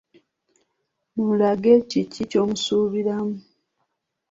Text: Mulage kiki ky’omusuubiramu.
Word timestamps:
Mulage 1.15 1.73
kiki 1.89 2.23
ky’omusuubiramu. 2.31 3.35